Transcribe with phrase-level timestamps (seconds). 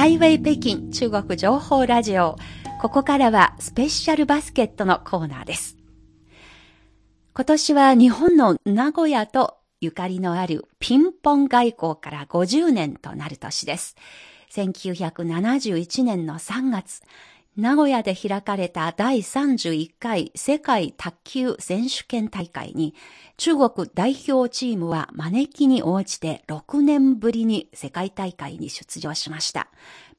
[0.00, 2.38] ハイウェイ北京中国情報ラジオ。
[2.80, 5.76] ここからはスペシャルバスケットのコーナーです。
[7.34, 13.94] 今年は日本の名古屋とゆかりのあるピンポン外交から50年となる年です。
[14.52, 17.02] 1971年の3月、
[17.56, 22.94] 名古屋で開かれた第31回世界卓球選手権大会に
[23.38, 29.68] 中国代表チームは招きに応じて6年ぶりに世界大会に出場しました。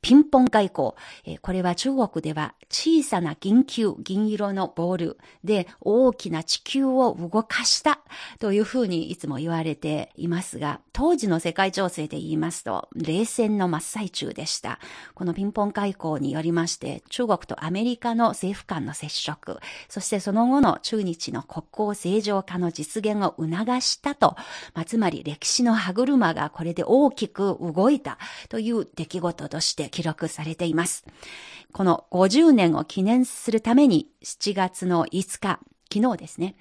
[0.01, 1.39] ピンポン外交。
[1.41, 7.99] これは中国では小さな銀球、銀色のボールで大きな地球を動かした
[8.39, 14.79] というふうにいつも言われていますが、当時の世界情勢で言いますと、冷戦の真っ最中でした。
[15.13, 24.35] このピンポン外交によりまして、中国とアメリカの政府間の接触、そしてその後の中日の国交正常化の実現を促したと、
[24.73, 28.17] まあ、つまり歴史の歯車がこれで大きく動いた
[28.49, 31.05] という出来事として記録されています。
[31.71, 35.59] この50年を記念するために7月の5日、
[35.93, 36.55] 昨日ですね、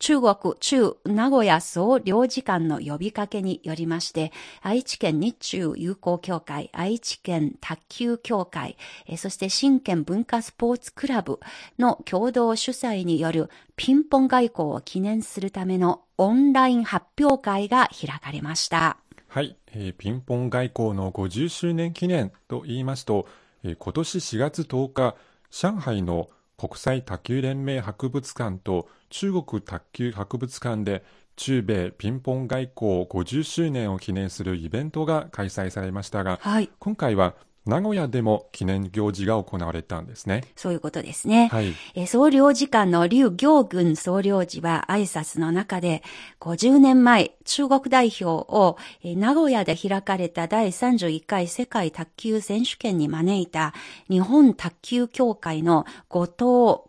[0.00, 8.76] 中国中名古屋総領事館の呼びかけによりまして、愛知県日中友好協会、愛知県卓球協会、
[9.16, 11.40] そして新県文化スポーツクラブ
[11.78, 18.98] の共同主催によるピンポン外交を記念するためのオンライン発表会が開かれました。
[19.34, 23.26] はい、えー、ピンポン外交の50周年記念と言いますと、
[23.64, 25.16] えー、今年4月10日、
[25.50, 31.02] 上海の国際卓球連盟博物館と中国卓球博物館で
[31.34, 37.34] 中米ピンポン外交50周年を記念するイベントが開催されましたが、はい、今回は
[37.66, 40.44] 名古屋でも記念行事が行われたんですね。
[40.54, 41.48] そういうことですね。
[41.50, 41.72] はい。
[41.94, 46.02] え総領事館の劉行軍総領事は挨拶の中で、
[46.40, 53.72] 50年前、中国代表を、え名古屋で開かれた第31回世界卓球選手権に招いた
[54.10, 56.36] 日本卓球協会の後藤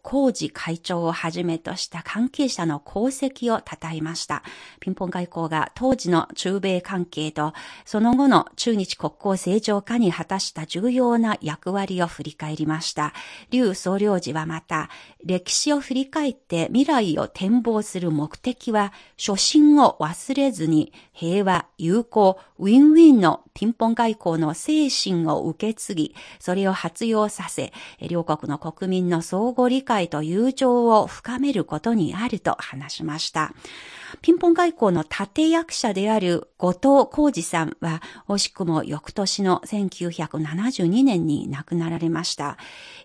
[0.02, 4.44] 浩二会長をはじめとした関係者の功績を称えました。
[4.82, 7.54] ピンポン外交が当時の中米関係と
[7.86, 13.14] その後の中日国交正常化に果たした重要な役割を振り返りました。
[13.52, 14.90] 劉総領事はまた、
[15.24, 27.72] 歴史を振り返って未来を展望する目的は、初心を忘れずに平和、友好、ウィンウィンのピンポン外交の精神を受け継ぎ、それを発揚させ、
[28.08, 33.54] 両国の国民の相互理解と友情を深めることにあると話しました。
[34.22, 40.12] ピンポン外交の立役者である後藤浩二さんは、惜しくも翌年の19
[40.56, 42.58] 1972年に亡くなられました。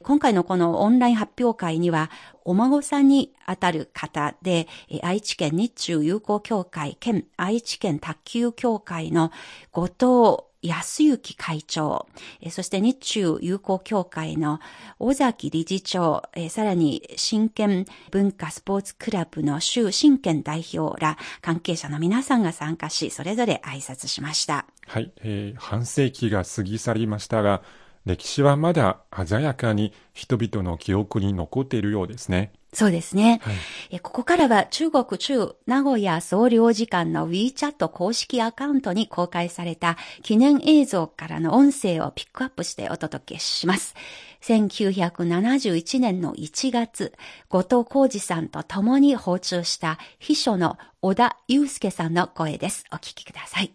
[0.02, 2.10] 今回のこのオンライン発表会には、
[2.44, 4.66] お孫さんにあたる方で、
[5.02, 9.30] 愛知県日中友好協会兼愛知県卓球協会の
[9.72, 12.06] 後藤安幸会長、
[12.50, 14.60] そして日中友好協会の
[14.98, 24.66] 尾崎理事長、さらに新県文化スポーツクラブの周新県代表ら関係者の皆さんが参加し、それぞれ挨拶しました。
[24.86, 27.62] はい、えー、半世紀が過ぎ去りましたが、
[28.04, 32.52] 歴史はまだ鮮やかに人々の記憶に残っているようですね。
[32.72, 33.40] そうですね。
[33.42, 33.50] は
[33.96, 43.94] い、ここからは中国中名古屋総領事館の WeChat 公式アカウントに公開された記念映像からの音声をピックアップしてお届けします。
[44.42, 47.12] 1971年の1月、
[47.48, 52.84] 後藤浩二さんと共に訪中した秘書の小田祐介さんの声です。
[52.92, 53.74] お聞きください。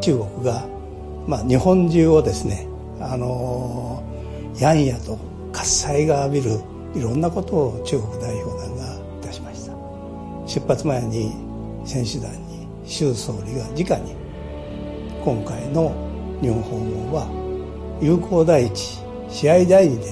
[0.00, 0.66] 中国が、
[1.26, 2.66] まあ、日本中をですね、
[2.98, 5.18] あのー、やんやと
[5.52, 6.60] 喝采が浴びる
[6.94, 9.74] いろんなことを中国代表団がいたしました。
[10.46, 11.32] 出発前に
[11.84, 14.16] 選手団に習総理が直に
[15.22, 15.92] 今回の
[16.40, 18.98] 日本訪問は友好第一
[19.28, 20.08] 試合第二でい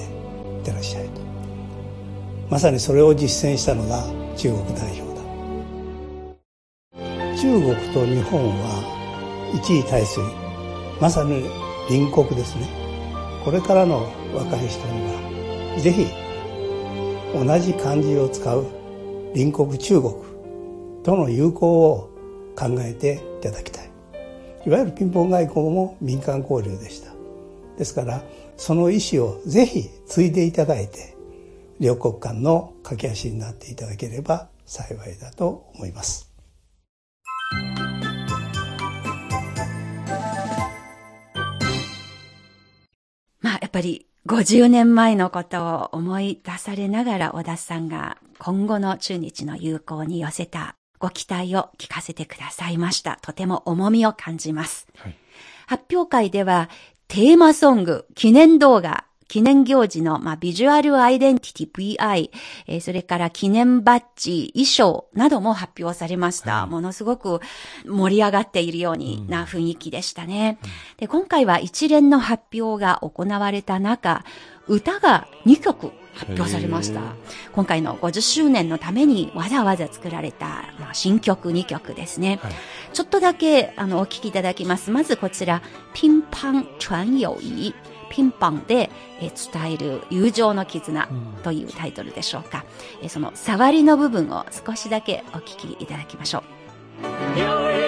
[0.61, 1.21] ってらっしゃいと。
[2.49, 4.03] まさにそれを実践したのが
[4.37, 5.21] 中国代表だ
[7.35, 10.21] 中国と日本は一位体制
[11.01, 11.45] まさに
[11.87, 12.67] 隣国ですね。
[13.43, 16.28] これからの若い人にはぜひ
[17.33, 18.65] 同じ漢字を使う
[19.33, 20.13] 隣国中国
[21.03, 22.09] との友好を
[22.55, 23.89] 考えていただきたい。
[24.65, 27.11] いわゆるピンポン外交も民間交流でした。
[27.77, 28.23] ですから
[28.57, 31.15] その意思をぜひ継いでいただいて
[31.79, 36.29] 両国間の駆け足になっていただければ幸いだと思います。
[43.39, 53.17] まあやっぱり50年前のことを思い出されながら小田さんが今後の中日の友好に寄せたご期待を聞かせてくださいました。
[53.21, 54.87] とても重みを感じます。
[54.97, 55.15] はい
[55.69, 56.67] 発表会では、
[57.07, 62.31] テーマソング、記念動画、記念行事の、まあ、ビジュアルアイデンティティ VI、
[62.67, 66.61] えー、それから記念バッジ、衣装なども発表されました。
[66.61, 67.39] はい、ものすごく
[67.85, 70.57] 盛り上がっているようにな雰囲気でしたね。
[70.63, 74.25] うん、で今回は一連の発表が行われた中、
[74.67, 77.01] 歌が2曲発表されました。
[77.53, 82.39] 今回の50周年のためにわざわざ作られた、まあ、新曲2曲ですね。
[82.41, 82.53] はい、
[82.93, 84.89] ちょっとだけあのお聴きいただきます。
[84.89, 85.61] まずこちら、
[85.93, 87.75] ピンパン传友谊。
[88.09, 88.89] ピンポンで、
[89.21, 91.07] え伝える友情の絆
[91.43, 92.65] というタイトルでしょうか、
[92.99, 97.78] うん、えその触りの部分を少しだけお聞きいただきましょう。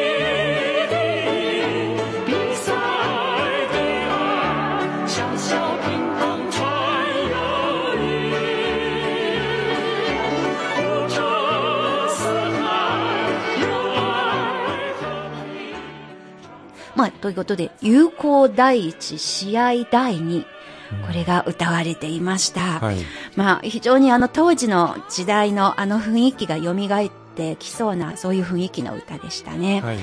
[17.02, 20.46] まあ、ということで、友好第一、試合第二、
[21.08, 22.80] これが歌われていました。
[22.80, 22.98] はい、
[23.36, 29.82] まあ、非常にあの当時の時代のあの雰囲気が蘇ってきそうな、そういう雰囲気の歌でしたね。
[29.82, 29.98] はい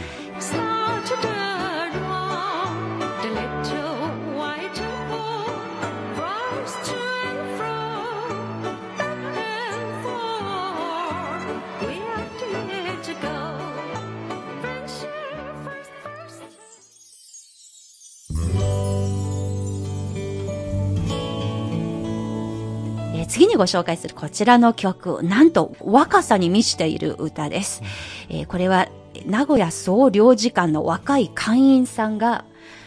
[23.29, 27.83] 次にご紹介するこちらの曲、なんと若さに満ちている歌です。
[28.31, 28.89] えー、これは
[29.27, 32.45] 名古屋総領事館の若い会員さんが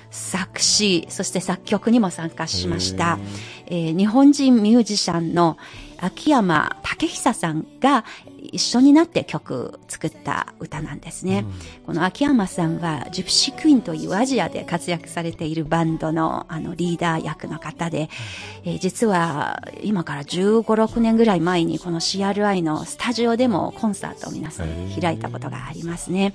[0.10, 3.20] 作詞、そして作曲にも参加しました。
[3.68, 5.58] えー、日本人ミュージシャンの
[6.00, 8.04] 秋山武久さんが
[8.42, 11.46] 一緒になって曲作った歌なんですね。
[11.80, 18.10] うん、この秋山さんはジプシークイーンというアジアで活躍されているバンドのあのリーダー役の方で、
[18.66, 24.68] うん、えー、実は今から15、6年ぐらい前にこの CRI のスタジオでもコンサートを皆さん
[25.00, 26.34] 開いたことがありますね。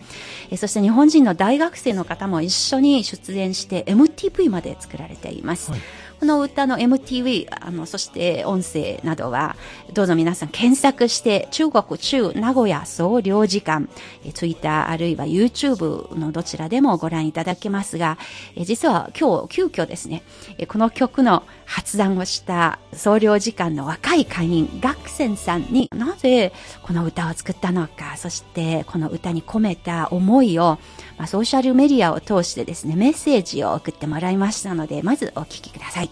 [0.51, 5.73] えー、そして日本人の大学生の方も一緒に出演して MTV まで作られています。
[5.73, 5.81] はい
[6.19, 9.55] この歌の MTV、あの、そして音声などは、
[9.93, 13.87] どうぞ皆さん検索して、中国中名古屋総領事館、
[14.25, 18.17] え Twitter あるいは YouTube のどちらでもご覧いただけますが、
[18.55, 20.23] え実は今日急遽ですね、
[20.57, 26.53] えこの曲の発案をした総領事館の若い会員、学生さんになぜ
[26.83, 30.79] この歌を作ったのか、そしてこの歌に込めた思いを、
[31.19, 36.06] まあ、ソーシャルメディアを通してですね、メッセージを送ってもらいましたので、まずお聞きください。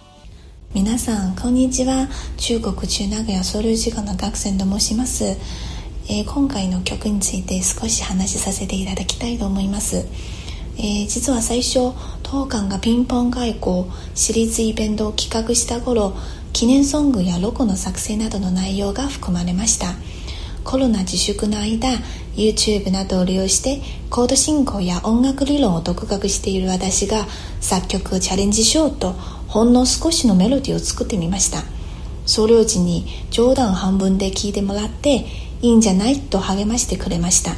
[0.74, 2.08] 皆さん、こんにちは。
[2.36, 5.24] 中国中名古屋総領事館の学生と申します。
[5.24, 10.04] えー、今回の曲について少し話しさせていただきたいと思います。
[10.76, 11.92] えー、実は最初
[12.24, 13.84] 当館がピンポン外交
[14.16, 16.16] シリーズイベントを企画した頃
[16.52, 19.94] 記念ソングやロゴの作成などの内容が含まれました
[20.64, 21.90] コロナ自粛の間
[22.34, 23.80] YouTube などを利用して
[24.10, 27.26] コード進行や音楽理論を独学している私が
[27.60, 29.14] 作曲をチャレンジしようと
[29.54, 31.62] ほんの少しのメロディーを作ってみました。
[32.26, 35.26] 総領事に冗談半分で聞いてもらって
[35.62, 37.52] いいんじゃないと励ましてくれました。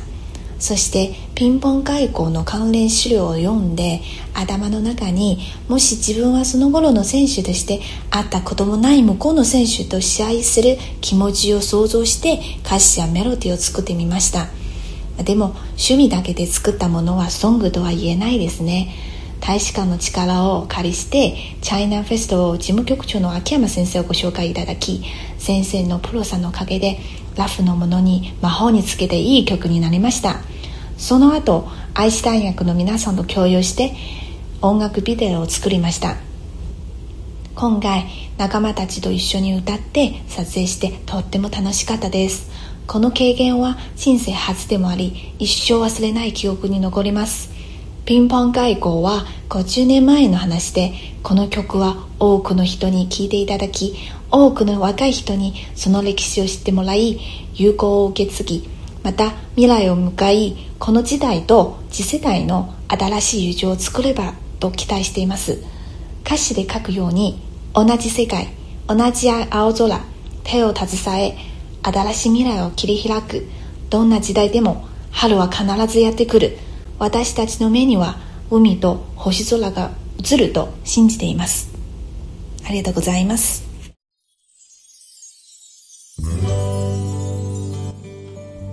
[0.58, 4.02] そしてピンポン外交の関連資料を読んで
[4.34, 5.38] 頭の中に
[5.68, 14.48] もし自分はその頃の選手として会ったこともない向こうの選手と試合する気持ちを想像して歌詞やメロディーを作ってみました。
[15.24, 19.15] でも趣味だけで作ったものはソングとは言えないですね。
[19.40, 25.04] 大使館の力を借りしてチャイナフェストを事務局長の秋山先生をご紹介いただき
[25.38, 26.98] 先生のプロさんのおかげで
[27.36, 30.40] ラフのものに魔法につけていい曲になりました。
[30.98, 33.92] その後愛知大学の皆さんと共有して
[34.62, 36.16] 音楽ビデオを作りました。
[37.54, 42.50] 今回仲間たちと一緒に歌って撮影してとっても楽しかったです。
[42.86, 47.55] この経験は人生初でもあり一生忘れない記憶に残ります。
[48.06, 50.94] ピンポン外交は50年前の話で
[51.24, 53.96] この曲は多くの人に聴いていただき
[54.30, 57.18] 多くの若い人にその歴史を知ってもらい
[57.54, 58.68] 友好を受け継ぎ
[59.02, 65.64] また未来を向かいこの時代と次世代の新しい友情を作ればと期待しています。
[66.24, 67.40] 歌詞で書くように
[67.74, 68.48] 同じ世界
[68.86, 70.00] 同じ青空
[70.44, 71.36] 手を携え
[71.82, 73.48] 新しい未来を切り開く。
[73.90, 76.58] どんな時代でも春は必ずやってくる。
[76.98, 78.16] 私たちの目には
[78.50, 81.70] 海と星空が映ると信じています。
[82.66, 83.66] ありがとうございます。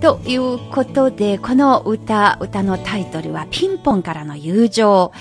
[0.00, 5.12] ということで、この歌、歌のタイトルはピンポンからの友情。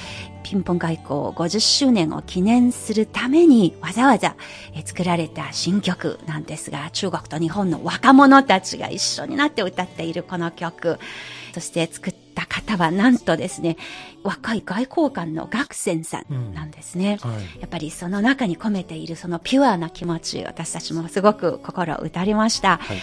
[0.44, 4.36] ピンポン外交50周年を記念するためにわざわざ
[4.84, 11.00] 作られた新曲なんですが、中国と日本の若者たちが一緒になって歌っているこの曲、
[11.54, 12.14] そして作っ
[12.54, 13.78] 方はなんとですね、
[14.24, 22.78] 若い外交官の学生さんなんですね、うんはい、やっぱりその中に込めているそのピュアな気持ち、私たちもすごく心打たれました。
[22.78, 22.98] はい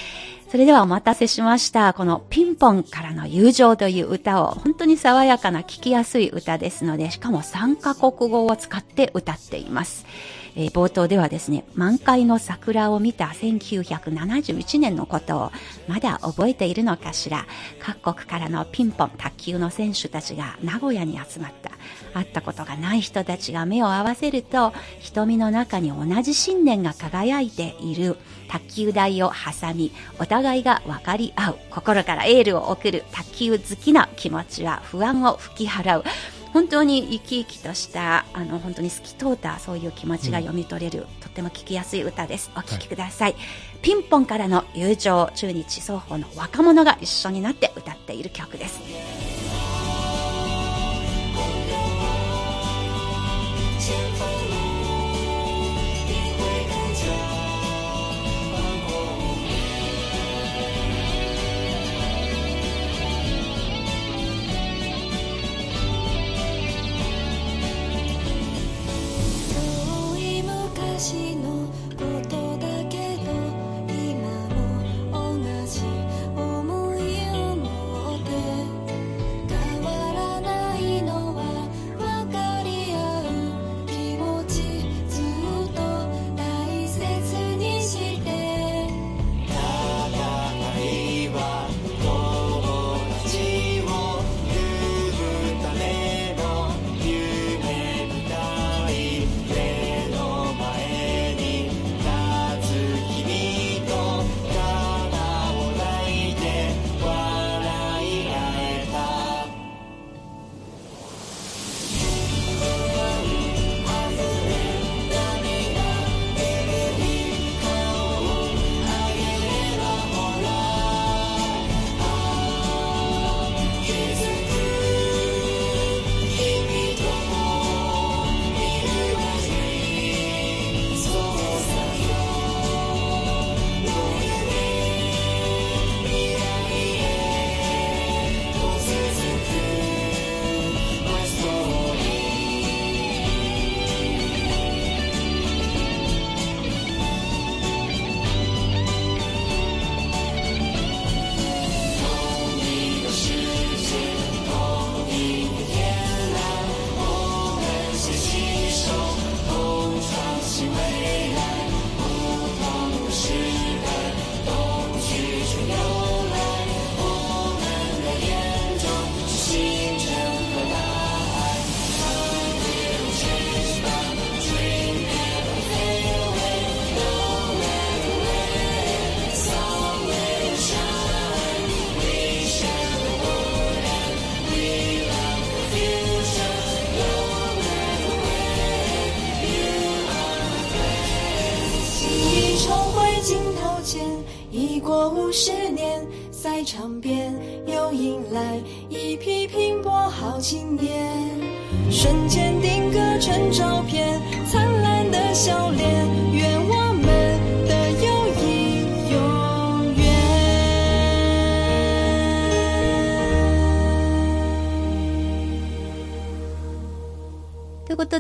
[0.51, 1.95] それではお待たせしました。
[1.95, 10.07] このピンポンからの友情という歌を本当に爽やかな聴きやすい歌ですので、しかも3カ国語を使って歌っています。
[10.57, 15.53] えー、冒頭ではですね、満開の桜を見た1971年のことを
[15.89, 17.47] まだ覚えているのかしら。
[17.81, 21.71] 各国からのピンポン卓球の選手たちが名古屋に集まった。
[22.15, 28.17] 会ったことがない人たちが目を合わせると、瞳の中に同じ信念が輝いている
[28.49, 31.59] 卓球台を挟み、お互いが分かり合う。
[31.71, 36.05] 心からエールを送る卓球好きな気持ちは不安を吹き払う。
[36.53, 42.51] 本当に生き生きとしたあの本当に透き通ったそういう気持ちが読み取れる、うん、とっても聴きやすい歌です。
[42.57, 43.41] お聴きください、はい、
[43.83, 49.30] ピンポンからの友情中日双方の若者が一緒になって歌っている曲です。
[71.01, 71.30] 心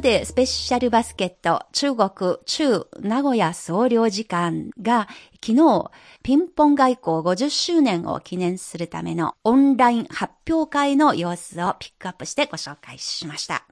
[0.00, 5.08] ことで、スペシャルバスケット、中国、中、名古屋総領事館が
[5.44, 5.90] 昨日、
[6.22, 13.66] ピンポン外交50周年を記念するためのオンライン発表会の様子をピックアップしてご紹介しました。